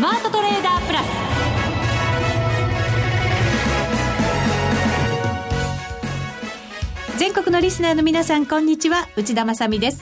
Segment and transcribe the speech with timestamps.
[0.00, 1.06] スマートトレーダープラス。
[7.18, 9.08] 全国のリスナーの皆さんこんにちは。
[9.18, 10.00] 内田まさです。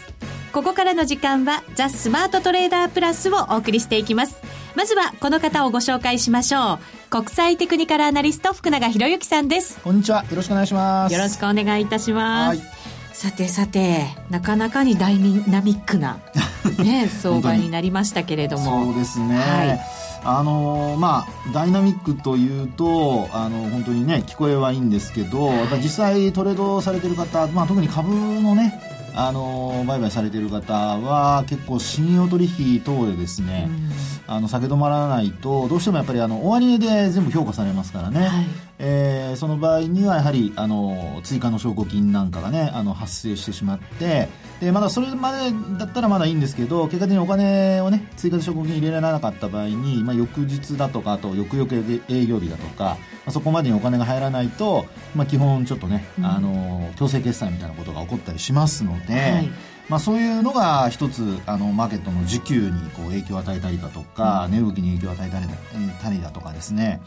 [0.53, 4.41] ここからの時間はザ・スマートトレーダープラスをお送りしていきます。
[4.77, 6.79] まずはこの方をご紹介しましょう。
[7.11, 9.81] 国際テクニカルアナリスト福永博之さんです。
[9.81, 10.25] こんにちは。
[10.31, 11.13] よろしくお願いします。
[11.13, 12.78] よろしくお願いいたします
[13.19, 16.21] さてさてなかなかにダイナミックな
[16.79, 18.85] ね相場になりましたけれども。
[18.85, 19.81] そうですね、はい。
[20.23, 28.81] あのまあ、ダイナミックというとあの本当にね聞こえはいいんですけど、やっぱ実際トレードされてる方、まあ、特に株のね
[29.17, 33.91] あの売買されている方は結構信用取引等でですね、うん、
[34.29, 38.47] あの下げ止まらないとどうしてもやっぱりあの終値で全部評価されますからね、はい、
[38.79, 44.29] えー、その場合にはやはりあの追加の証拠金なんかがねあの発生してしまって
[44.61, 51.73] でまだそれまでだったらまだいいんですけど結果的にお金をね追加で証拠金入れられなかった場合に、まあ、翌日だとかあと翌々
[52.09, 54.85] 営業日だとか、まあ、そこまでにお金が入らないと、
[55.15, 59.15] まあ、基本ちょっとね、うん、あの強制決済みたいなことが起こったりしますので。
[59.15, 65.55] はいまあ、そういうのが一つあのマーケットの需給にこう影響を与えたりだとか、値動きに影響を与えたりだ
[66.03, 67.01] たりだとかですね、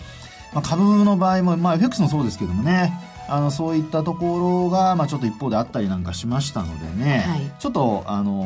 [0.54, 2.92] まあ、株の場合も、まあ、FX もそうですけどもね。
[3.28, 8.44] あのそういったところが、まあ、ちょっと一方であったりなんかしましたのでね、はい、ちょっとあの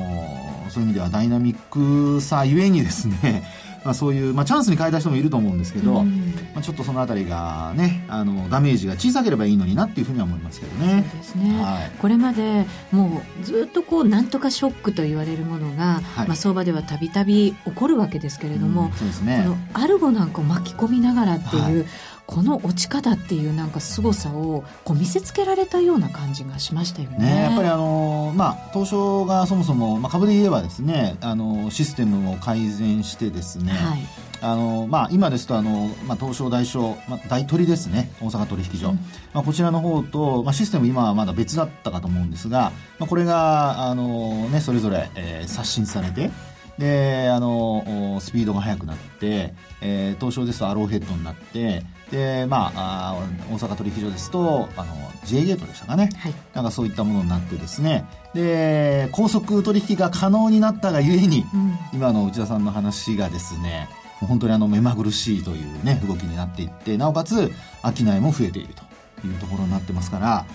[0.69, 3.43] そういう意味ではダイナミックさゆえにですね
[3.85, 6.09] まあ、そういう、まあ、チャンスに変えた人もいると思うんですけど、ま
[6.55, 11.05] あ、ちょっとそのあたりがねあのダメージが小さければいいのになっていうふうには思いますけどね。
[11.11, 21.85] そうですね、はい、これまでもうずっとこうなんとかショックと言われるものが、はい、まあ、相場ではたびたび起こるわけですけれども、うん、そうですね、このアルゴなんかを巻き込みながらっていう、はい
[22.27, 27.17] この落ち方っていうなんか凄さをこう見せつけられたような感じがしましたよね。
[27.19, 33.71] ねやっぱりあのまあ東証がそもそもまあ株で言えばですねあのシステムを改善してですね。
[33.73, 33.99] はい
[34.41, 38.99] あのまあ、今ですとあの、まあ、東証大証、まあ、大取ですね大阪取引所、うん、
[39.33, 46.29] まあ、こちらの方と、まあ、システム今はまだ別だったかと思うんですが、まあ、これがあの、ね、それぞれ、えー、刷新されて
[46.77, 53.15] であのスピードが速くなって、えー、東証ですとアローヘッドになってでまあ
[53.51, 54.93] 大阪取引所ですとあの
[55.25, 58.05] J ゲートでしたかね、はい、なんかそういったものになってですね。
[58.33, 63.87] で高速取引が可能になったがゆえに、うん、今の内田さんの話がですね
[64.21, 67.51] 本当にあの目まぐるしいというね動きになっていってなおかつ
[67.83, 68.73] 商いも増えている
[69.21, 70.45] というところになってますから、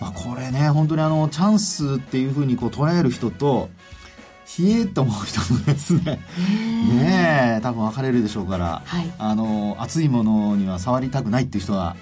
[0.00, 3.70] まあ、これね本当にあのチャンスっていうふうにこう捉える人と
[4.58, 6.20] 冷えと思う人もですね
[6.88, 11.96] ねえ多分分かれるでしょうから、はい、あの熱いものには触りたくないっていう人は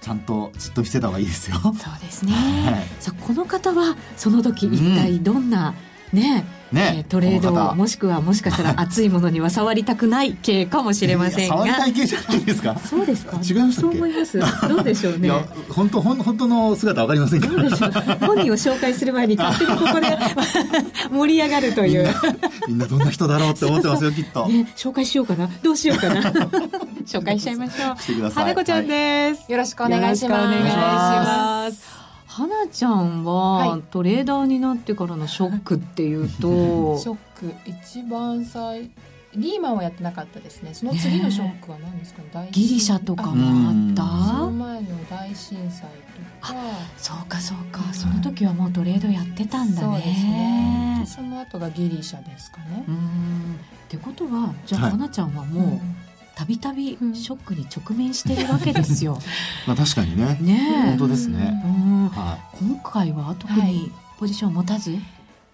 [0.00, 1.56] ちゃんとずっとしてた方がいいですよ。
[1.58, 2.32] そうですね。
[2.32, 5.74] はい、さあこの方はその時一体どんな、
[6.12, 11.54] うん、ねね、えー、トレードもしくはもしかしたら 熱いものには触りたくない系かもしれませんが。
[11.56, 12.76] 触りたい系じゃないですか。
[12.84, 13.36] そうですか？
[13.42, 14.38] 違いましたそう思います。
[14.68, 15.28] どうでしょうね。
[15.28, 17.56] いや本当本本当の姿わかりませんけど。
[17.58, 17.90] どうでしょう？
[18.26, 20.18] 本人を紹介する前に勝手にここで
[21.12, 22.08] 盛り上がるという。
[22.68, 25.48] みんなどんな人だろうって思ってますよきっと、ね、紹介しようかな。
[25.62, 26.20] どうしようかな。
[27.06, 27.92] 紹介しちゃいましょ
[28.26, 28.30] う。
[28.30, 30.42] 花子ちゃんです、はい、よろしくお願いします。
[30.42, 32.01] お願いします
[32.34, 36.96] 花ちゃんは、トレーダーになってからのショックっていうと。
[36.98, 37.52] ショック。
[37.66, 38.90] 一番最
[39.34, 40.70] リーマンはやってなかったですね。
[40.72, 44.02] その次のショックは何ですかね、ギリシャとかもあった？
[44.28, 45.88] その前の大震災
[46.40, 46.54] とか。
[46.96, 49.88] そうかそうか、その時はもうトレードやってたんだね。
[49.88, 51.04] そうですね。
[51.06, 52.84] その後がギリシャですかね。
[52.88, 52.96] うん。
[52.96, 52.98] っ
[53.88, 55.80] てことはじゃあ、はい、花ちゃんはもう、
[56.34, 59.18] たびたびショックに直面してるわけですよ。
[59.66, 60.38] まあ確かにね。
[60.40, 61.62] ね本当ですね。
[62.14, 65.00] はい、今回は特にポジションを持たず、はい、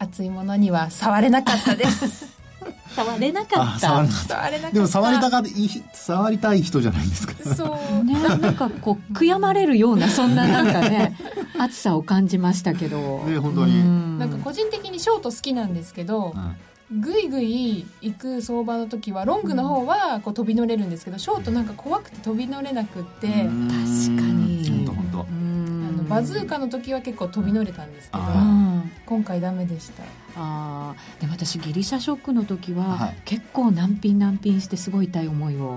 [0.01, 2.39] 熱いものには触れなかったです。
[2.95, 4.07] 触れなかった。
[4.07, 4.71] 触れなかった。
[4.73, 5.43] でも触りたか
[5.93, 7.55] 触りたい人じゃないですか。
[7.55, 11.17] そうね、なんかこう悔やまれるようなそんななんかね
[11.59, 13.25] 熱さを感じましたけど。
[13.27, 14.19] ね本当に。
[14.19, 16.35] なんか個人的にショート好きなんですけど。
[16.91, 23.27] うんぐいぐい行く相場の時はロングの方はこう飛び乗れるんですけどショートなんか怖くて飛び乗れなくって。
[23.27, 24.65] 確かに。
[24.69, 25.39] 本当本当
[26.09, 28.23] バズーカの時は結構飛び乗れたんですけど
[29.05, 30.03] 今回ダメでした
[30.37, 35.77] あでも私ギリシャショックの時は、はい、結構難品難品してすごい痛い思いを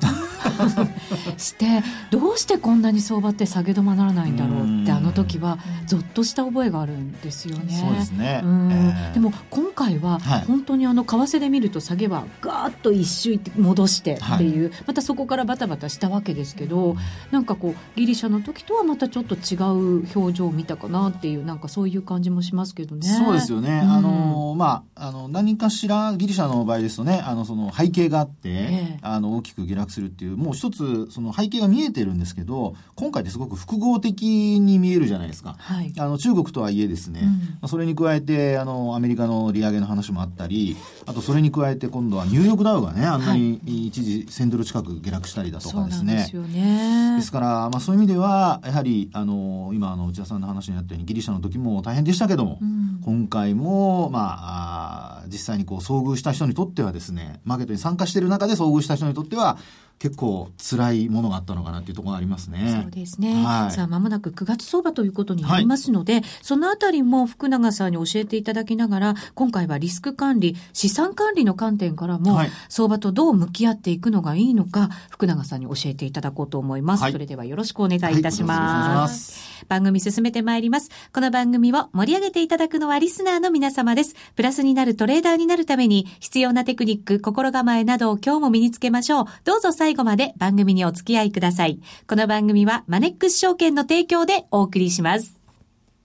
[1.37, 7.73] してどうしてこんなに相場って下げ止まならないんだろうってあの時はぞっとした覚えがあるんですよね。
[7.73, 16.95] そうですね、えー、でも今回は本当にあの為替で見ると下げはガーッと一周戻してっていう、はい、またそこからバタバタしたわけですけど、
[17.31, 23.07] なんかこうギリシャの時とはまたちょっと違う表表情を見たかなっていうなんかそういう感じもしますけどね。
[23.07, 23.81] そうですよね。
[23.83, 35.55] うん、あのまああの何かしらギリシャの場合ですとねあのその背景があって、えー、あの大きく下落するっていうもう一つその背景が見えてるんですけど今回ってすごく複合的に見えるじゃないですか。
[35.57, 37.21] はい、あの中国とはいえですね、
[37.61, 46.15] うん、それに加えてあのアメリカの利上げの話もあったりあとそれに加えて今度はニューヨークダウがねあんなに一時1000ドル近く下落したりだとかですね。
[46.15, 47.17] ですよね。
[47.17, 59.57] ですから、まあ、そういう意味ではやはりあの今あの内田さんの話にあったようにギリシャの時も大変でしたけども、うん、今回も、まあ、あ実際にこう遭遇した人にとってはですねマーケットに参加している中で遭遇した人にとっては
[60.01, 62.81] 結構辛いものがあったのかなっていうところがありますね。
[62.81, 63.43] そうですね。
[63.45, 77.03] はい、さあ、まもなく9月相場ということになりますので、はい、そのあたりも福永さんに教えていただきながら、今回はリスク管理、資産管理の観点からも、相場とどう向き合っていくのがいいのか、福永さんに教えていただこうと思います。
[77.03, 79.51] はい、それではよろしくお願いいたします。
[79.67, 80.89] 番組進めてまいります。
[81.13, 84.15] この番組を盛り上げていただくのはリスナーの皆様です。
[84.35, 89.25] プラスになるトレーダーになるために必要なテクニック、心構えなどを今日も身につけましょう。
[89.43, 91.81] どうぞ最後まで番組にお付き合いください。
[92.07, 95.37] この番組はマネックス証券の提供でお送りします。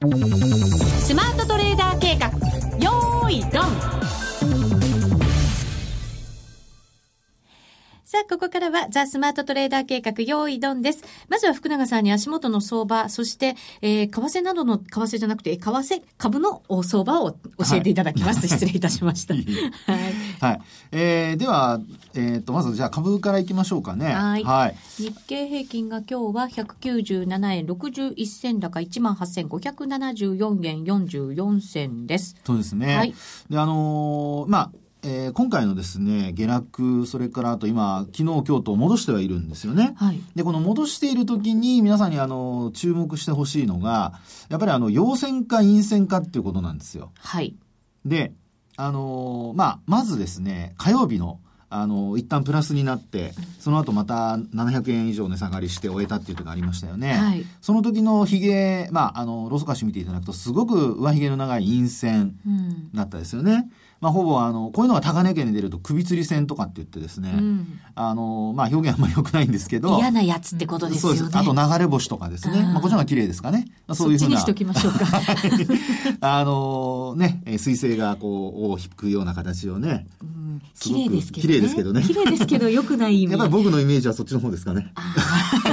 [0.01, 2.27] スマートトレーダー計画、
[2.85, 4.16] よーい、ドン
[8.09, 11.03] さあ、ここからはザ・スマートトレーダー計画用意ドンです。
[11.29, 17.39] まずは福永さんに足元の相場、そして、えー、為替などの、為替じゃなくて、為替、株の相場を教
[17.75, 18.39] えていただきます。
[18.39, 19.35] はい、失礼いたしました。
[19.35, 19.45] はい。
[20.41, 20.61] はい。
[20.93, 21.81] えー、では、
[22.15, 24.15] えっ、ー、と、まずじゃあ株からいきましょうかね。
[24.15, 24.45] はい。
[24.45, 24.77] はい。
[24.99, 32.37] 日経平均が今日は197円61銭高18,574円44銭です。
[32.45, 32.97] そうですね。
[32.99, 33.13] はい。
[33.51, 34.71] で、あのー、まあ、
[35.03, 39.95] えー、今回のですね、下落、それからあと今、昨日、今日と戻してはいるんですよね。
[39.97, 47.13] はい、で、この戻している時に皆さんにあの、注目してほしいのが、やっぱりあの、陽線か陰線かっていうことなんですよ。
[47.19, 47.57] はい。
[48.05, 48.33] で、
[48.77, 51.41] あのー、まあ、まずですね、火曜日の、
[51.81, 57.15] あの、一旦プラスになって、その後また700円以上値下がりして終えたっていう時がありましたよね。
[57.15, 62.37] はい、その時のヒゲ、まあ、あの、ロソカシ見ていただくと、すごく上髭の長い陰線
[62.95, 63.53] だったですよね。
[63.53, 63.71] うん
[64.01, 69.97] まあ、ほぼあのこういうのが高値圏に出ると首吊り線とかって言ってですね、うん、あのまあ、表現あんまり良くないんですけど。
[69.99, 71.31] 嫌なやつってことですよね。
[71.33, 72.63] あと流れ星とかですね。
[72.63, 74.39] まあ、こっちの方が綺麗ですかね、まあ、そういうふうな。
[74.39, 75.07] そっちにしときましょうか。
[76.21, 80.46] あのね彗星がこう尾を引くような形をね、うん、
[80.79, 84.93] 綺麗ですけどね綺麗ですけどね綺麗ですけど良くない意味やっぱり僕のイメージはそっちの方ですかね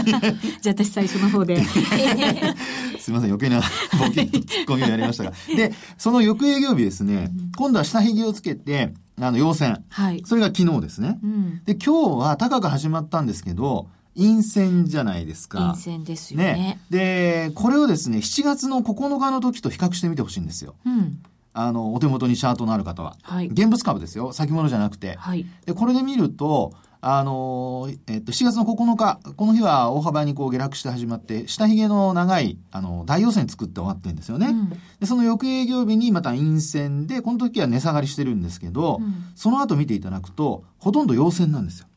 [0.62, 1.64] じゃあ私最初の方で
[3.00, 3.62] すみません余計な
[4.00, 9.84] ボケとツッコミをやりましたがでその翌営業日ですね、今度は下髭をつけてあの、陽線。
[9.90, 10.24] はい。
[10.26, 11.20] それが昨日ですね。
[11.24, 15.60] うん、で、今日は高く始まったんですけど、陰線じゃないですか。
[15.60, 16.54] 陰線ですよね。
[16.54, 20.76] ねで、これをですね、7月の9日の時と比較してみてほしいんですよ。
[20.86, 21.20] うん。
[21.54, 23.16] あの、お手元にチャートのある方は。
[23.22, 23.48] はい。
[23.48, 24.34] 現物株ですよ。
[24.34, 25.16] 先物じゃなくて。
[25.18, 25.46] はい。
[25.66, 26.74] で、これで見ると、
[27.06, 34.48] あの、えっと、7月の9日、この日は大幅にこう下落して始まって、下髭の長い、あの、大陽線作って終わってるんですよね。
[34.48, 41.88] うん、で、その翌営業日にまた陰線で、この時は値下がりしてるんですけど、うん、その後見ていただくと、ほとんど陽線なんですよ。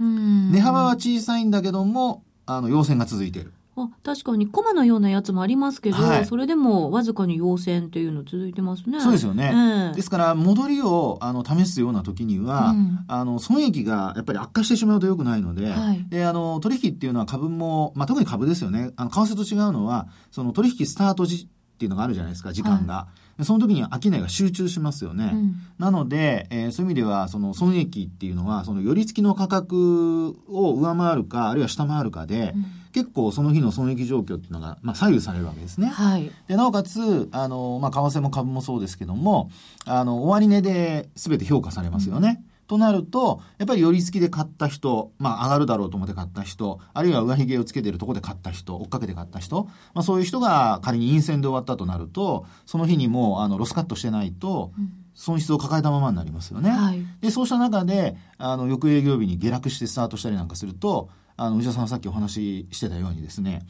[0.00, 3.52] 値幅は小さいんだけども、あの、陽線が続いてる。
[3.76, 9.00] あ確かにコマのようなやつもありますけど、はい、それでもわずかに陽線っていうの続いてますね。
[9.00, 9.50] そうですよね。
[9.52, 18.92] えー、ですから戻りをあの試すような時には、うん、あの損益がやっぱり悪化してしまうとよくないので、はい、であの取引っていうのは株も、まあ、特に株ですよね。
[18.96, 22.94] あの為替と違うのはその取引スタート時っていうのがあるじゃないですか時間が。
[22.94, 25.32] はいその時に商いが集中しますよね。
[25.32, 35.88] うん、なので、えー、そういう意味では、その損益っていうのは、その寄り付きの価格を上回るか、あるいは下回るかで、うん結構その日の損益状況っていうのが、まあ、左右されるわけですね。
[35.88, 39.50] はい、でなおかつあの、まあ、為替も株もそうですけども
[39.84, 42.40] あの終値で全て評価されますよね。
[42.48, 54.72] うんとなると、やっぱり寄り付きで買った人、まあ上がるだろうと思って買った人、あるいは上髭をつけてるところで買った人、追っかけて買った人、まあそういう人が仮に陰線で終わったとなると、その日にもうあのロスカットしてないと、
[55.14, 56.70] 損失を抱えたままになりますよね。
[56.70, 63.66] はい、で、そうした中で、あの、翌営業日に下落してスタートしたりなんかすると、あの、内田さんがさっきお話ししてたようにですね、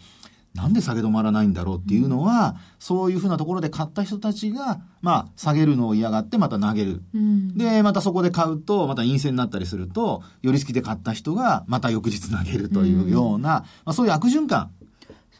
[0.54, 7.02] なんで下げ止まらないんだろうっていうのは、そういうふうなところで買った人たちが、まあ、下げるのを嫌がってまた投げる。
[7.12, 14.70] うん、で、またそこで買うと、また陰線になったりすると、寄り付きで買った人が、また翌日投げるというような、うん、まあ、そういう悪循環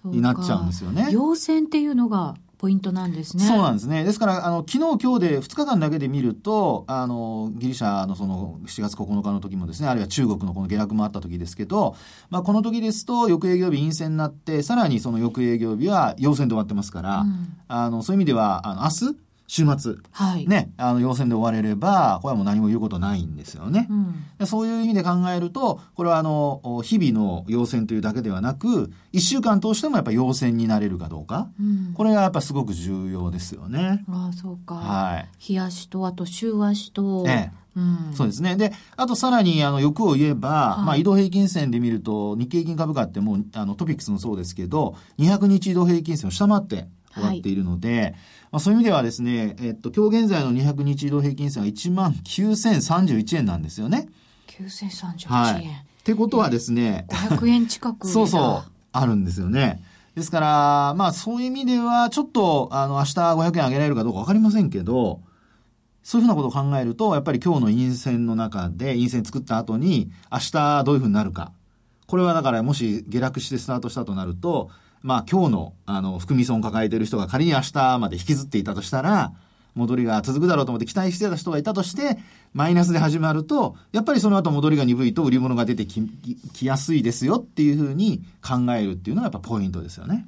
[0.04, 1.08] になっちゃうんですよね。
[1.12, 3.44] 陽線っていうのがポイントなんですね。
[3.44, 4.04] そうなんですね。
[4.04, 11.94] ですから、あの、昨日、今日で2日間だけで見ると、あの、ギリシャのその7月9日の時もですね、あるいは中国のこの下落もあった時ですけど、
[12.30, 23.88] まあ、この時ですと、翌営業日陰線になって、さらにその翌営業日は陽線で終わってますから、うん、あの、そういう意味では、あの、明日、週末、はい、ね、あの、陽線で終われれば、これはもう何も言うことないんですよね。
[24.38, 34.04] うん、そういう意味で考えると、これはあの、日々の陽線というだけではなく、一週間通してもやっぱ陽線になれるかどうか、うん、これがやっぱすごく重要ですよね。
[34.08, 34.76] ああ、そうか。
[34.76, 35.28] はい。
[35.38, 38.56] 日足と、あと週足と、ええうん、そうですね。
[38.56, 48.14] で、あとさらに、あの、欲を言えば、はい、まあ、移動平均線で見ると、日経平均株価ってもう、あの、トピックスもそうですけど、200日移動平均線を下回って終わっているので、はい
[48.54, 54.08] まあ、そういう意味ではですね、えっと、今日現在の200日移動平均線は1万9031円なんですよね。
[54.46, 55.28] 9031円。
[55.28, 55.64] はい。
[55.64, 57.04] ってことはですね。
[57.08, 58.06] 500円近く。
[58.06, 58.70] そうそう。
[58.92, 59.82] あるんですよね。
[60.14, 65.20] ですから、まあそういう意味では、ちょっと、あの、明日500円上げられるかどうかわかりませんけど、
[66.04, 71.50] そういうふうなことを考えると、やっぱり今日の陰線の中で、陰線作った後に、明日どういうふうになるか。
[72.06, 74.70] これはだから、もし下落してスタートしたとなると、
[75.04, 79.34] まあ今日の、あの、含み損を抱えている人が仮に明日まで引きずっていたとしたら、
[79.74, 82.16] 戻りが続くだろうと思って期待してた人がいたとして、
[82.54, 86.00] マイナスで始まると、やっぱりその後戻りが鈍いと売り物が出てき
[86.54, 90.24] きやすいですよっていうふうに考えるっていうのがやっぱポイントですよね。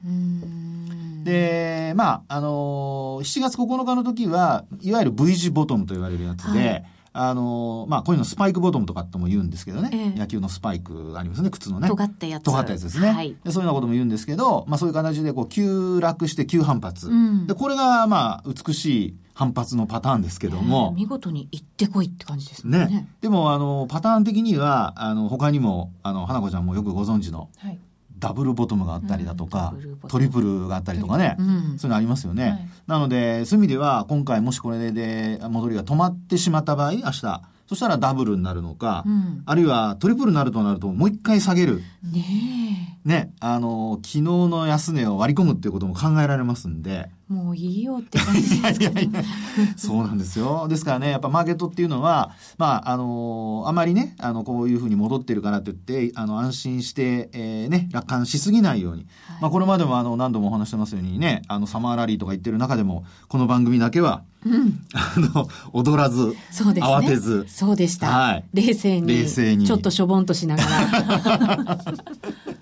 [1.25, 6.85] で、まあ、あのー、7月9日の時は、いわゆる V 字ボトムと言われるやつで、はい
[7.19, 11.89] あの、まあ、こういうのスパイクボトムとかとも言うんですけどね、えー、野球のスパイクありますね、靴のね。
[11.89, 12.45] 尖ったやつ。
[12.45, 13.11] 尖ったやつですね。
[13.11, 17.09] はい、でそういうようなことも言うんですけど、まあ、そういう形で、こう、急落して急反発。
[17.09, 20.93] うん、で、これが、まあ、美しい反発のパターンですけども。
[20.93, 22.87] 見事に行ってこいって感じですね。
[22.87, 23.09] ね。
[23.21, 27.79] でも、あの、パターン的には、あの、他にも、あの、花子ちゃんもよくご存知の、はい、
[28.19, 37.43] ダブルボトムがあったりだとか、うん、トリプルがあったりとかね、うん、そういうのありますよね、はい、なのでそういう意味では今回もしこれで戻りが止まってしまった場合明日。
[37.69, 41.83] そしたらダブルになるのか、うん、あるいはトリプルになるとなるともう一回下げる。
[42.05, 47.09] ねね、あの、昨日の安値を割り込むっていうことも考えられますんで。
[47.29, 49.25] もういいよって感じですけど、ね、
[49.77, 50.67] そうなんですよ。
[50.69, 59.07] ですからね、やっぱマーケットっていうのは、まあ、あの、あまりね、あの、こういうふうに戻ってるからといって、あの、安心して、えー、ね、楽観しすぎないように。
[59.29, 67.45] はい、まあ、これまでもあの、何度もお話してますようにね、あの、サマーラリーとか言ってる中でも、この番組だけは、うん、 あの、踊らず、そうですね、慌てず。
[67.49, 68.07] そうでした。
[68.07, 68.45] はい。
[68.55, 69.09] 冷静に。
[69.09, 69.67] 冷静に。
[69.67, 71.79] ちょっとしょぼんとしながら。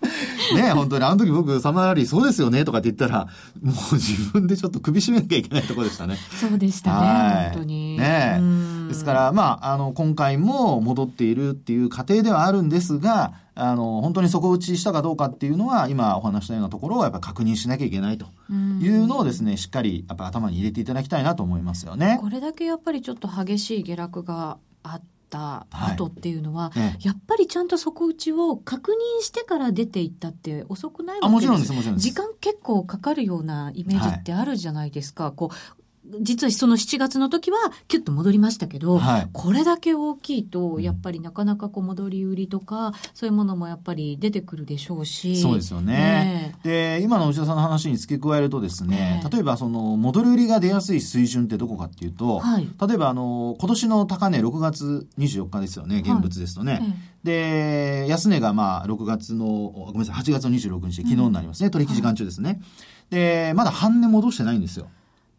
[0.54, 3.26] ね本当に、あの時僕、サマーラリーそうですよねとかって言ったら、
[3.62, 6.16] もう自分でちょっと首絞めなきゃいけないところでしたね。
[6.40, 7.96] そうでしたね、本当に。
[7.98, 8.40] ね
[8.88, 22.18] ですから、まあ、あの、今回も戻っているっていう過程ではあるんですが、あの、本当に底打ちしたかどうかっていうのは、今お話したようなところをやっぱ確認しなきゃいけないというのをですね、しっかりやっぱ頭に入れていただきたいなと思いますよね。
[22.20, 25.02] これだけやっぱりちょっと激しい下落があっ
[25.34, 32.08] た後っていうのは、はい、やっぱりちゃんと底打ちを確認してから出ていったって遅くないわけですもちろんですもちろんです。
[32.08, 35.83] 時間結構かかるようなイメージってあるじゃないですか、はい、こう
[36.20, 45.40] 実はその7月の時はキュッと戻りましたけど、はい、これだけ大きいと、やっぱりなかなかこう戻り売りとか、そういうものもやっぱり出てくるでしょうし。
[45.40, 45.94] そうですよね。
[45.94, 56.72] ねで、今の内田さんの話に付け加えるとですね、ね例えばその戻り売りが出やすい水準ってどこかっていうと、はい、例えばあの、今年の高値6月24日ですよね、現物ですとね。
[56.74, 56.82] はい、
[57.24, 62.60] で、安値がまあ6月の、ごめんなさい、8月の26日で昨日になりますね、うん、取引時間中ですね。
[63.10, 64.88] で、まだ半値戻してないんですよ。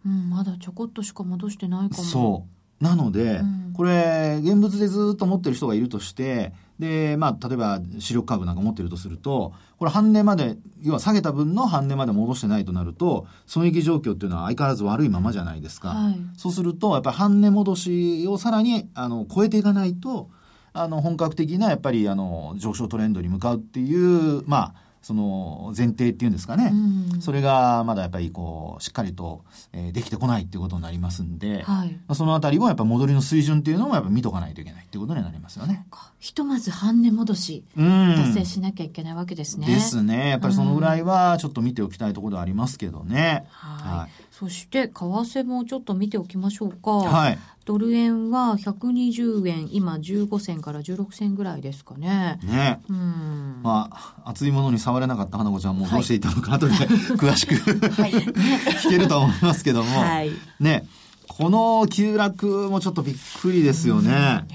[0.05, 2.03] うん、まだちょこっとしか戻してないかも。
[2.03, 2.83] そう。
[2.83, 15.89] なので、うん、これ、現物でずっと持ってる人がいるとして、で、まあ、例えば、主力株なんか持ってるとすると、これ半値まで、要は下げた分の半値まで戻してないとなると、損益状況っていうのは相変わらず悪いままじゃないですか。
[15.89, 20.29] はい、そうすると、やっぱり半値戻しをさらに、あの、超えていかないと、
[20.74, 26.71] あの、本格的な、やっぱり、あの、上昇トレンドに向かうっていう、まあ、その前提っていうんですかね、
[27.13, 35.85] うん、それがまだやっぱりこうしっかりと、えー、できてこないっていうことになりますんで、はい、そのあたりもやっぱ戻りの水準っていうのもやっぱ見とかないといけないっていうことになりますよね。
[36.17, 39.67] ひとまず半値戻し達成しなきゃいけないわけですね。
[39.67, 40.29] ですね。
[40.29, 43.45] やっぱりそのぐらいはちょっと見ておきたいところではありますけどね。
[43.51, 46.92] はいはいそして為替もちょっと見ておきましょうか。
[46.92, 47.38] はい。
[47.63, 52.38] ドル円は120円、今15銭から16銭ぐらいですかね。
[52.44, 52.82] ね。
[52.89, 53.62] うん。
[53.63, 60.00] まあ、熱いものに触れなかった花子ちゃんもどうしていたのか、後 で詳しくはい、聞けると思いますけども。
[60.01, 60.32] はい。
[60.60, 60.86] ね。
[61.30, 64.46] この急落もちょっとびっくりですよね。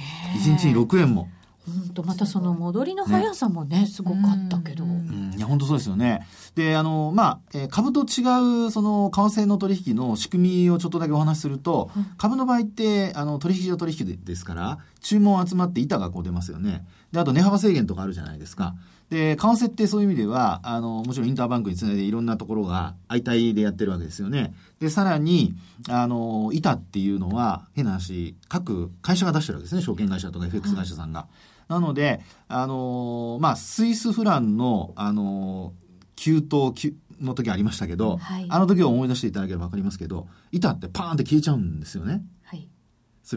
[0.45, 1.31] 1日に6円も。
[1.67, 4.85] 本当またその戻りの速さもね、ねすごかったけど。
[4.85, 6.27] うん、いや、本当そうですよね。
[6.55, 16.85] で、あの、まあ、えー、株と違う、その、為替の取引の仕組みをちょっとだけお話しすると、うん、株の場合って、あの、取引所取引ですから、注文集まって板がこう出ますよね。
[17.13, 18.75] で、あと値幅制限とかあるじゃないですか。
[19.11, 24.55] で、為替ってそういう意味では、あの、もちろんインターバンクにつないでいろんなところが相対でやってるわけですよね。
[24.79, 25.55] で、さらに、
[25.89, 29.83] あの、板っていうのは、変な話、各会社が出してるわけですね。
[29.83, 31.27] 証券会社とか FX 会社さんが。
[31.69, 35.73] なので、あのまあ、スイスフランの、あの
[36.17, 36.75] 急騰
[37.21, 42.23] の時ありましたけど、はい、あの時を思い出していただければ分かりますけど板ってパーンって消えちゃうんですよね。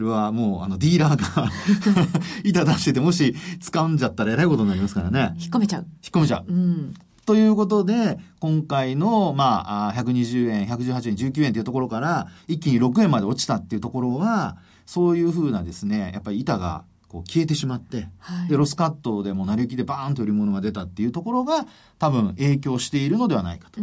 [0.00, 1.50] れはもうあのディーラーが
[2.44, 5.34] 板出しててもし掴んじゃったらえらいことになりますからね。
[5.38, 5.86] 引っ込めちゃう。
[6.02, 6.52] 引っ込めちゃう。
[6.52, 6.94] うん
[7.26, 21.64] ということで、今回の、まあ、120円、118円、19円というところから、一気に6円まで落ちたっていうところは、そういうふうなですね、やっぱり板がこう消えてしまって、はい、でロスカットでも成り行きでバーンと売り物が出たっていうところが
[22.00, 23.80] 多分影響しているのではないかと。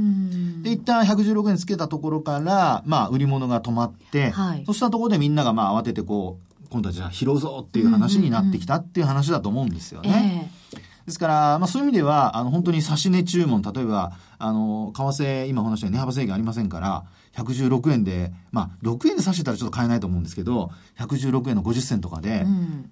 [0.63, 10.50] で一旦116円つけたところから、まあ、売り物が止まって、はい、そうしたところでみんながまあ慌ててこう今度はじゃあ拾うぞっていう話になってきたっていう話だと思うんですよね。
[10.73, 17.03] えーですから、まあそういう意味では、あの本当に指し値注文、例えば、あの、為替、今お話したように値幅制限ありませんから、
[17.36, 22.46] 116円で、まあ、6円で指してたらちょっと買えないと思うんですけど、116円の50銭とかで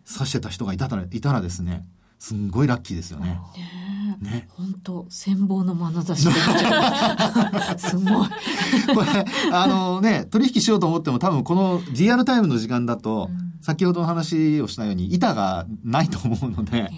[0.09, 1.85] 指してた人がいたら、いたらですね、
[2.19, 3.39] すんごいラッキーですよね。
[4.21, 4.49] ね。
[4.51, 6.27] 本当羨望の眼差し
[7.77, 8.27] すごい。
[8.93, 13.29] これ、あのね、取引しようと思っても多分このリアルタイムの時間だと、
[13.61, 16.91] 先ほどの話をしたように板がないと思うので、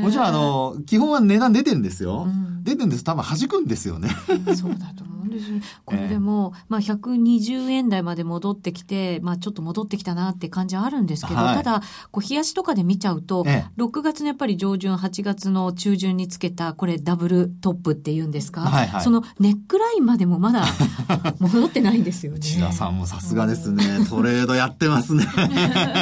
[0.00, 2.24] もちろんあの、基本は値段出てるんですよ。
[2.26, 3.04] うん、出てるんです。
[3.04, 4.08] 多分弾くんですよね。
[4.56, 5.09] そうだと
[5.40, 20.64] ですこれでも、えー、まあ120円台まで戻ってきて、まあちょっと戻ってきたなって感じはあるんですけど、はい、ただ、こう冷やしとかで見ちゃうと、えー、6月のやっぱり上旬、8月の中旬につけた、これダブルトップっていうんですか、はいはい、そのネックラインまでもまだ
[21.38, 22.40] 戻ってないんですよね。
[22.40, 23.84] 千田さんもさすがですね。
[24.08, 25.26] トレードやってますね。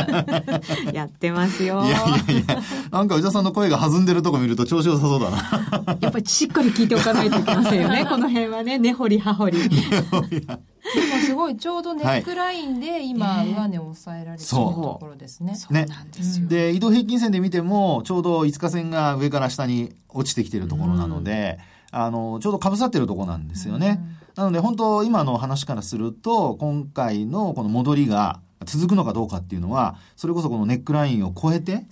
[0.92, 1.84] やってますよ。
[1.84, 5.96] いやいやいや、なんか内田さんの声が弾んでるとこ見ると調子良さそうだな。
[6.00, 8.06] やっぱりしっかり聞いておかないといけませんよね。
[8.08, 9.68] この辺はね、根掘り葉掘り。
[9.68, 14.56] でもすごい、ちょうどネックラインで今、上値を抑えられてると
[15.00, 15.54] ころですね。
[15.54, 21.58] そうなんで移動平均線で見ても、ちょうど5日線が上から下に落ちてきてるところなので、
[21.90, 24.00] あの、ちょうどかぶさってるところなんですよね。
[24.34, 31.84] なので、本当今の話からすると、今回のこの戻りが、続くのかどうかっていうのはそれこそこのネックラインを超えて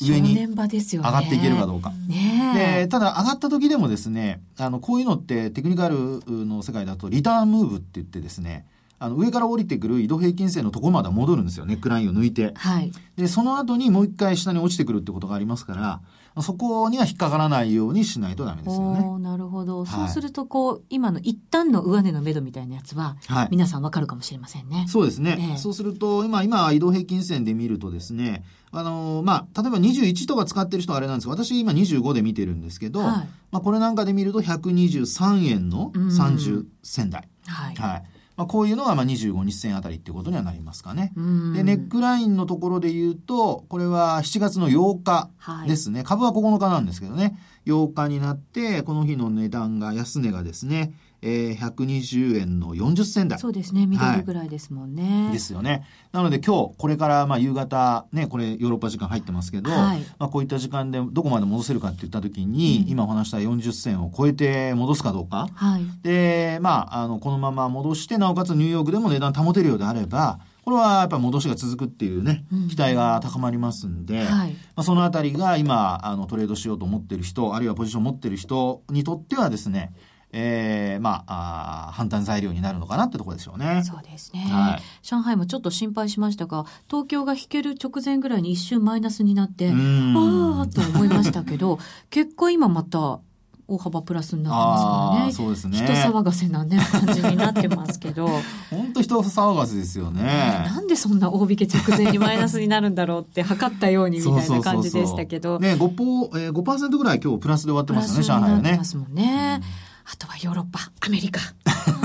[0.00, 1.92] 上に上がっていけるかどうか。
[2.08, 8.66] ね、でただ上がった時でもですねあのこういうのってテクニカルの世界だとリターンムーブって言ってですね
[8.98, 12.52] あの上から降りてくる移動平均線のところまで戻るんですよネックラインを抜いて。
[12.54, 16.00] はい、でその後にもう一回下に落ちてくるってことがありますから
[16.42, 19.18] そこには引っかからないようにしないとダメですよね。
[19.20, 19.86] なるほど。
[19.86, 24.84] そうすると、こう、今の一旦の上値の目処みたいなやつは、はい、皆さんわかるかもしれませんね。
[24.88, 25.36] そうですね。
[25.38, 37.28] えー、そうすると、今、今、移動平均線で見るとですね、あのー、まあ、例えば21とか使ってる人はあれなんですが、私今25で見てるんですけど、はい、まあ、これなんかで見ると123円の30銭台。
[37.46, 37.74] はい。
[37.76, 41.12] はいまあ、こういうのがまあ25日線あたりっていうことにはなりますかね。
[41.54, 45.30] で、ネックラインのところで言うと、これは7月の8日
[45.66, 46.00] ですね。
[46.00, 47.38] はい、株は9日なんですけどね。
[47.64, 53.38] 8日になって、この日の値段が、安値がですね、えー、120円の40銭台。
[53.38, 53.86] そうですね。
[53.86, 55.32] 緑ぐらいですもんね、はい。
[55.32, 55.84] ですよね。
[56.12, 65.48] なので今日、これからまあ夕方、ね、これヨーロッパ時間入ってますけど、はい、まあこういった時間でどこまで戻せるかって言った時に、うん、今お話した40銭を超えて戻すかどうか。
[65.54, 79.92] はい、で、まあ、あの、このまま戻して、なおかつニューヨークでも値段保てるようであれば、これはやっぱり戻しが続くっていうね、期待が高まりますんで、はい、まあ、そのあたりが今、あの、トレードしようと思ってる人、あるいはポジションを持ってる人にとってはですね、
[80.38, 83.82] えー、まああ判断材料になるのかなってところでしょうね。
[83.84, 91.78] そうですね、はい、上海もちょっと心配しましたが東京が引ける直前ぐらいに一瞬マイナスになってああと思いましたけど
[92.10, 93.20] 結果今また
[93.68, 95.32] 大幅プラスになってますからね。
[95.32, 95.76] そうですね。
[95.76, 98.28] 人騒がせなね、感じになってますけど。
[98.70, 105.58] 本当人騒がせですよね、なんでそんな大引け直前にマイナスになるんだろうって測ったようにみたいな感じでしたけど。
[105.58, 108.76] ね、5%, えー、5ぐらい今日プラスで終わってますよね、上海はね。
[108.76, 109.60] ますもんね。
[109.80, 111.40] うんあとはヨーロッパ、アメリカ。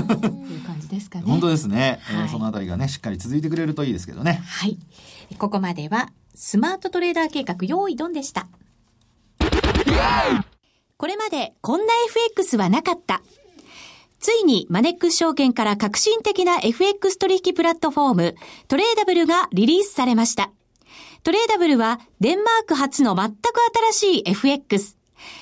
[0.08, 1.26] という感じですかね。
[1.26, 2.00] 本当ですね。
[2.04, 4.42] はい、そのあたりがね、しっかり続いてくれるといいですけどね。
[4.46, 4.78] はい。
[5.38, 8.48] ここまでは、スマートトレーダー計画、用意ドンでした。
[10.98, 13.22] これまで、こんな FX はなかった。
[14.20, 18.36] ついにマネックス証券から革新的な FX 取引プラットフォーム、
[18.68, 20.52] トレーダブルがリリースされました。
[21.24, 23.38] トレーダブルはデンマーク初の全く
[23.92, 25.01] 新しい FX。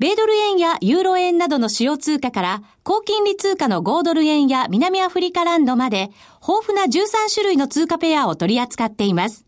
[0.00, 6.10] 米ドル円やユーロ円などの主要通貨から、高金利通貨の5ドル円や南アフリカランドまで、
[6.46, 9.44] 豊富な13種類の通貨ペアを取り扱っています。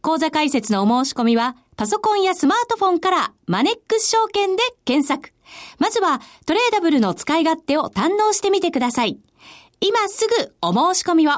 [0.00, 5.34] 講座解説のお申し込みは、パソコンやスマートフォンからマネックス証券で検索。
[5.78, 9.18] まずは、トレーダブルの使い勝手を堪能してみてください。
[9.80, 11.32] 今すぐお申し込みを。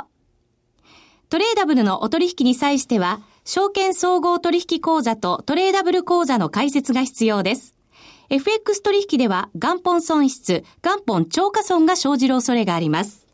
[1.29, 7.78] トレーダブルのお取引に際しては、証券総合取引口座とトレーダブル口座の開設が必要です。
[8.31, 13.27] FX 取引では元本損失、元本超過損が生じる恐れがあります。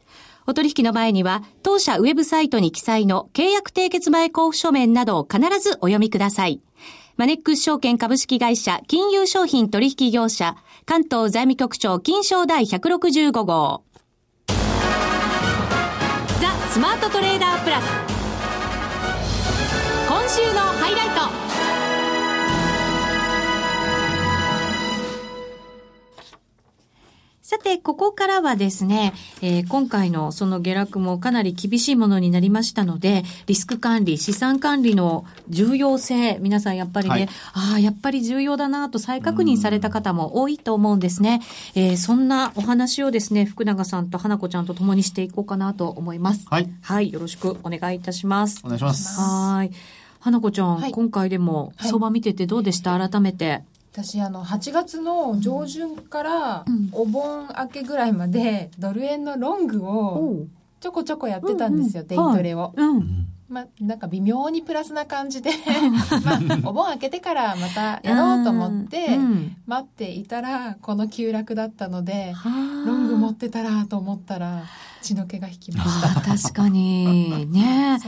[0.47, 6.61] お取引の前には、当社ウェブサイトに記載の契約締結前交付書面などを必ずお読みください。
[7.17, 13.85] マネックス証券株式会社金融商品取引業者関東財務局長金賞第165号
[16.41, 17.85] ザ・スマートトレーダープラス
[20.09, 21.44] 今週のハイライト
[27.55, 41.43] さて、ここからはですね、えー、今回のその下落もかなり厳しいものになりましたので、リスク管理、資産管理の重要性、皆さんやっぱりね、はい、ああ、やっぱり重要だなと再確認された方も多いと思うんですね。
[41.77, 46.47] えー、そんなお話をですね、福永さんと花子ちゃんと共にしていこうかなと思います。
[46.51, 46.69] はい。
[46.83, 48.63] はい、よろしくお願いいたします。
[48.65, 49.21] お願いします。
[49.21, 49.71] はい。
[50.19, 53.63] 花子ちゃん、はい、今回でも相場見ててどうでした、改めて。
[53.95, 60.47] 私あの8月の上旬からお盆明けぐらいまでドル円のロングを
[60.81, 62.73] ちょこちょこやってたんですよ、デイトレを。
[62.75, 63.29] うん。
[63.49, 65.51] まあ、なんか微妙にプラスな感じで
[66.25, 69.17] まあ、お盆明けてからまたやろうと思って
[69.67, 72.35] 待っていたらこの急落だったので
[72.85, 74.65] ロング持ってたらと思ったら
[75.03, 76.21] 血の気が引きました。
[76.21, 77.47] 確かに。
[77.47, 78.01] ね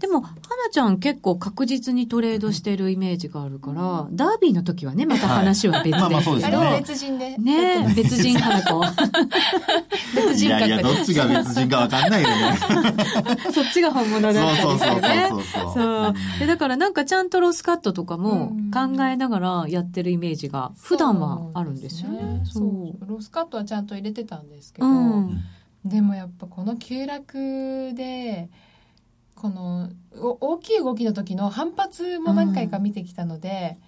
[0.00, 0.34] でも、花
[0.72, 5.98] ちゃん結構確実にトレードしてるイメージがあるから、ダービーの時はね、また話は別で。
[6.00, 6.56] まあまあそうですね。
[6.56, 7.36] あれは別人で。
[7.36, 8.80] ね別人花子。
[10.14, 12.56] 別人 格いやいや、どっちが別人かわかんないよね。
[13.52, 15.26] そっちが本物だったりすよね。
[15.28, 22.40] そうそうそうでだからなんかちゃんとロスカットとかも考えながらやってるイメージが普段はあるんですよね。
[22.44, 23.06] そう。
[23.06, 24.88] ロスカットはちゃんと入れてたんですけど、
[25.84, 28.48] でもやっぱこの急落で、
[29.40, 33.78] この大きい動きの時の反発も何回か見てきたので、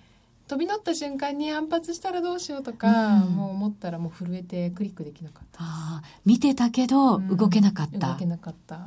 [0.45, 5.59] うん、飛び乗った瞬間に反発したらどうしようとか、うん、もう思ったらもう震えてクリックできなかった。
[5.61, 8.81] あ見てたけど動けなかった、動けなかった、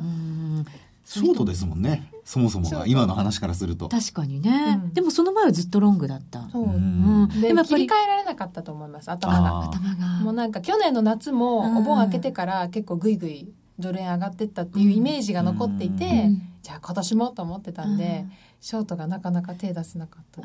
[1.06, 2.10] ショートですもんね。
[2.24, 3.88] そもそもが今の話からすると。
[3.88, 6.50] 確かにね、でもその前はずっとロングだった。
[6.52, 9.60] そう、うん、でも切り替えられなかったと思います頭が。
[9.66, 10.08] 頭が。
[10.24, 16.32] もうなんか去年の夏もお盆開けてから結構グイグイドル円上がってったっていうイメージが残っていて、
[16.66, 18.26] じゃあ今年もと思ってたんで、
[18.60, 20.42] ショートがなかなか手出せなかった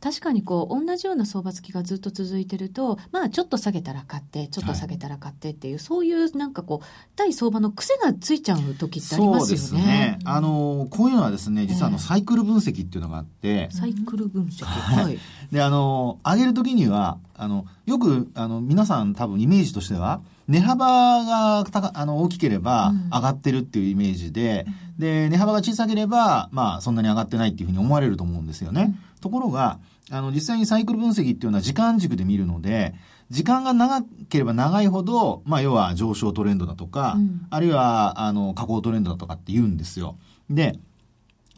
[0.00, 9.56] 確かにこう同じような相場付きがずっと続いてるとまあちょっと下げたら買ってちょっと下げたら買ってっていう、はい、そういうなんかこう対相場の癖がついちゃう時ってありますよね。
[9.56, 10.20] そうですね。
[10.24, 14.64] あのこういうのはですね実はあのサイクル分析っていうのがあって、えー、サイクル分析。
[14.64, 15.18] はい。
[15.50, 28.82] であの上げる時にはあのよくあの皆さん多分イメージとしては値幅が高あの大きければ上がってるっていうイメージで、うん、で、値幅が小さければ、まあ、そんなに上がってないっていうふうに思われると思うんですよね。
[29.14, 29.78] うん、ところが、
[30.10, 32.94] あの、実際にサイクル分析っていうのは時間軸で見るので、
[33.28, 40.16] 時間が長ければ長いほど、まあ、要は上昇トレンドだとか、うん、あるいは、あの、下降トレンドだとかって言うんですよ。
[40.48, 40.78] で、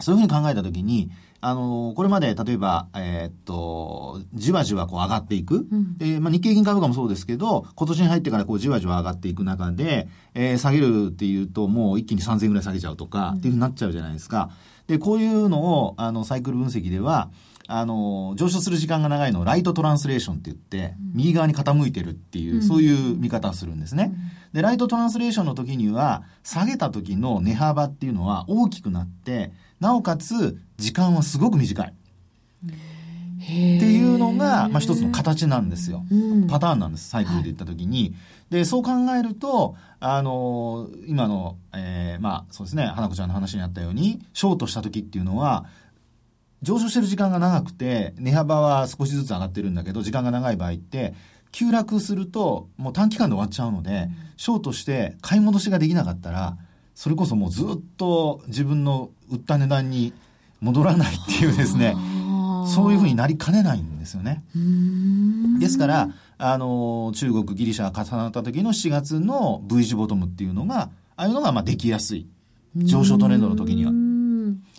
[0.00, 5.66] そういうふうに考えたときに、あの、これまで例えば、えー、っと、じわじわこう上がっていく。
[5.70, 14.50] うん、で、まあ、日経平均株価もそうですけど、今年に入ってからこうじわじわ上がっていく中で、えー、下げるっていうと、もう一気に3000円ぐらい下げちゃうとか、っていうふうになっちゃうじゃないですか。
[14.88, 17.30] で、こういうのを、あの、サイクル分析では、
[17.70, 24.10] あの、上昇する時間が長いのをライトトランスレーションって言って、右側に傾いてるっていう、そういう見方をするんですね。
[24.54, 31.94] で、ライトトランスレーションの時には、下げた時の値幅っていうのは大きくなって、なおかつ時間はすごく短い。
[33.38, 36.04] っていうのが、まあ、一つの形なんですよ。
[36.50, 38.14] パターンなんです、サイクルで言ったときに。
[38.50, 45.66] で、そう考えると、あのー、今の、えー、まあ、そうですね、花子ちゃんの話にあったように、ショートした時っていうのは、
[46.62, 51.14] 上昇してる時間が長くて、値幅は少しずつ上がってるんだけど、時間が長い場合って、
[51.52, 56.58] 急落するともう短期間で終わっちゃうので、ショートして買い戻しができなかったら
[56.98, 60.12] それこそもうずっと自分の売った値段に
[60.60, 61.94] 戻らないっていうですね
[62.66, 64.42] そういうふうになりかねないんですよね。
[65.60, 66.08] ですから
[66.38, 72.26] あの中国ギリシャが重なった時の7月の V 字ボトムっていうのがああいうのがまあできやすい
[72.74, 73.92] 上昇トレンドの時には。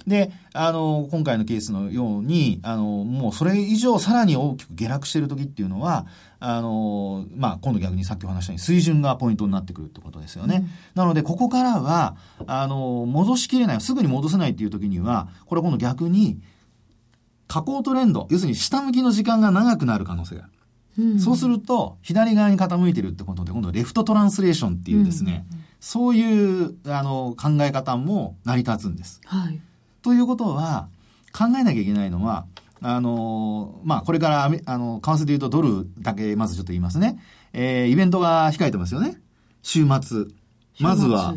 [0.09, 6.07] で、あの、今回のケースのように、あの、もうそれ以上さらに大きく下落している時っていうのは、
[6.39, 10.57] あの、まあ、今度逆にさっきお話したように水準がポイントになってくるってことですよね。
[10.57, 12.17] うん、なので、ここからは、
[12.47, 16.39] あの、戻しきれない、すぐに戻せないっていう時には、これ今度逆に、
[17.47, 20.53] 下降トレンド、要するに下向きの時間が長くなる可能性がある。
[21.03, 29.21] うん、そうすると、左側に傾いてるってことで、今度レフトトランスレーションっていうですね、うん、そういう、あの、考え方も成り立つんです。
[29.25, 29.61] はい。
[30.01, 30.89] ということは、
[31.31, 32.45] 考えなきゃいけないのは、
[32.81, 37.19] あの、まあ、これから、あの、為替で言うとドルだけまずちょっと言いますね。
[37.53, 39.21] えー、イベントが控えてますよね。
[39.61, 40.25] 週末。
[40.79, 41.35] まずは、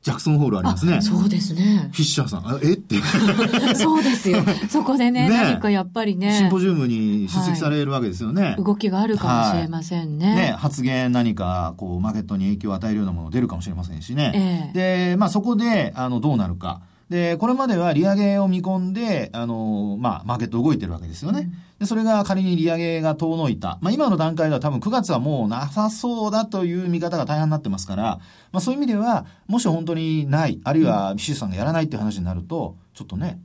[0.00, 1.02] ジャクソンホールありますね。
[1.02, 1.90] そうですね。
[1.92, 2.74] フィッシャーさん、え？
[2.74, 2.94] って。
[3.74, 4.42] そうですよ。
[4.70, 6.32] そこでね、ね何かやっぱりね。
[6.38, 8.42] シンポジウムに出席されるわけですよね。
[8.42, 10.28] はい、動きがあるかもしれませんね。
[10.28, 14.70] はい、ね、発言何か、こう、マーケットに影響を与えるようなもの出るかもしれませんしね。
[14.72, 16.82] えー、で、まあそこで、あの、どうなるか。
[17.08, 21.50] で、これまでは利上げを見込んで、あの、まあ、マーケット動いてるわけですよね。
[21.78, 23.78] で、それが仮に利上げが遠のいた。
[23.80, 28.02] まあ、今の段階では多分9月はもうなさそうだという見方が大半になってますから、
[28.50, 33.40] まあ、そういう意味では、もし本当にない、あるいは、シスさんがやらないっていう話になると、ちょっとね、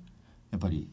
[0.49, 0.87] やっぱり、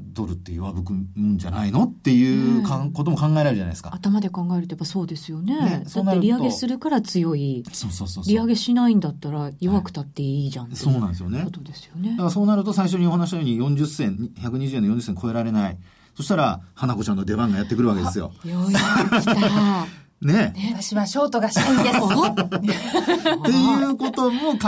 [0.00, 3.90] ドルって弱吹くんじゃないのっていうか、ん、ことも考えられるじゃないですか。
[3.94, 5.54] 頭で考えるとやっぱそうですよね。
[5.54, 7.64] ねだって利上げするから強い。
[7.72, 11.42] そうそうそう利上げしないんだったら弱くたっていいじゃん、はい、そうなんですよね。
[11.44, 12.10] ことですよね。
[12.10, 15.78] だからそうなると最初にお話したように40銭、120円の40銭超えられない。
[16.16, 18.32] そしたら、花子ちゃんの出番がやってくるわけですよ。
[18.44, 18.78] ようや
[19.08, 20.03] く来た。
[20.26, 21.98] ね私はショートがしたいんです。
[22.34, 23.42] っ。
[23.42, 24.58] ていうことも考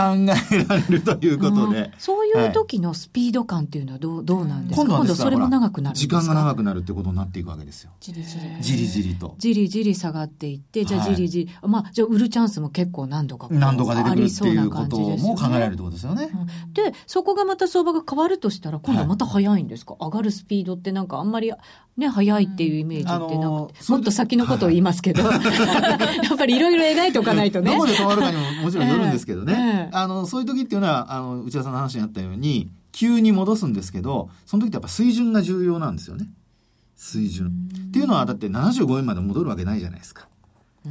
[0.51, 1.91] えられるということで。
[1.99, 4.87] そういう時のスピード感っていうのはどうどうなんですか？
[4.87, 7.91] 今度それも長くなる時間が長くなるってことになっていくわけですよ。
[8.01, 8.43] じりじり。
[8.61, 9.35] じりじりと。
[9.39, 16.31] じりじり下がっていって、じゃあじりじり、はい、まあ、じゃあ売るチャンスも結構何度か何度か出てくるっていうことも考えられるってことですよね。
[16.73, 21.53] で、そこがまた相場が変わるとしたら、今度はまた早いんですか、はい、上がるスピードってなんかあんまり
[21.97, 25.23] ね、早いっていうイメージってなくて、もっと先のことを言いますけど、
[26.29, 27.73] やっぱりいろいろ描いておかないとね。
[27.73, 29.89] どこで変わるかにももちろんよるんですけどね。
[29.91, 36.29] えー、あの、そういう時っていうのは、あの、内田さんの話にあったように、急に戻すんですけど、その時ってやっぱ水準が重要なんですよね。
[36.97, 37.53] 水準。
[37.89, 40.29] っていうのは、だって75円まで戻るわけないじゃないですか。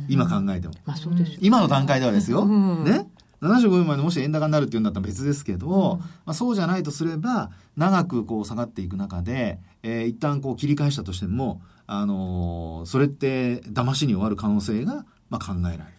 [0.08, 0.74] 今考えても。
[0.86, 2.46] まあそうです、ね、今の段階ではですよ。
[2.46, 3.08] ね。
[3.42, 15.96] 75円までもし円高になるっていうんだったら別ですけど、うん、まあ、そうじゃないとすれば長くこう下がっていく中で、えー、一旦こう切り返したとしても、あのー、それって騙しに終わる可能性が、まあ、考えられる。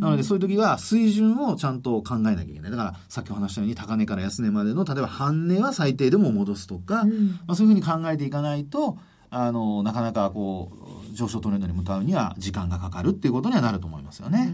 [0.00, 2.70] なのでそういう時は水準をちゃんと考えなきゃいけない。
[2.70, 8.98] だからさっきお話したように高値から安値までの例えば半値は最低でも戻すとか、うん、まあ、そういうふうに考えていかないと
[9.30, 10.72] あのなかなかこ
[11.10, 14.52] う上昇トレンドに向かうには時間がかかるっていうことにはなると思いますよね。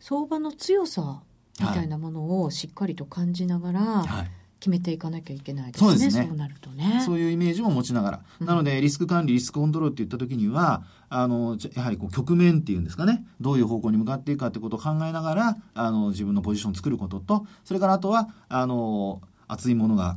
[0.00, 1.22] 相場の強さ
[1.60, 5.90] みたいなものをしっかりと感じながら、はい決めていかなきゃいけないですね。
[5.90, 6.26] そうですね。
[6.28, 7.02] そうなるとね。
[7.04, 8.20] そういうイメージも持ちながら。
[8.40, 20.16] うん、なので、リスク管理、リスクコントロールって言った時には、あの、やはりこう局面っていうんですかね、どういう方向に向かっていくかってことを考えながら、あの、自分のポジションを作ることと、それからあとは、あの、熱いものが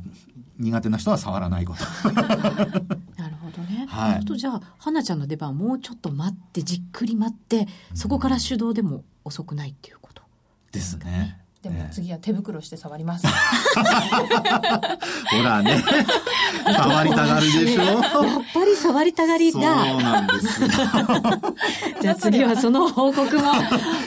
[0.58, 1.84] 苦手な人は触らないこと。
[2.12, 3.86] なるほどね。
[3.88, 4.24] はい。
[4.24, 10.22] とじゃあ、花ちゃんの出番もうちょっと待って、じっくり待って、そこから手動でも遅くないっていうこと。
[10.72, 11.40] ですね。
[11.62, 13.26] でも次は手袋して触ります。
[13.28, 13.32] ほ
[15.42, 15.84] らね。
[16.64, 17.82] 触りたがるでしょ。
[17.82, 18.02] やっ
[18.54, 19.60] ぱり触りたがりだ。
[19.60, 20.60] そうなんです
[22.00, 23.52] じゃあ次はその報告も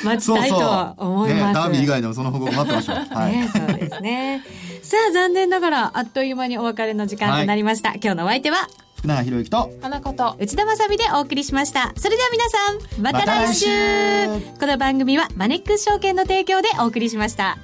[0.03, 1.43] 待ちたいと思います。
[1.43, 2.95] そうそうね、ダービー以外でもその報告待ってましょう。
[3.15, 4.43] はい、ね、そうですね。
[4.81, 7.89] さあ残念ながらあっという間にお別れの時間となりました。
[7.89, 8.67] はい、今日のお相手は
[9.03, 11.91] 福永博之と花子と内田まさでお送りしました。
[11.97, 13.67] それでは皆さんまた来週。
[13.67, 17.57] ま、この番組はマネックス証券の提供でお送りしました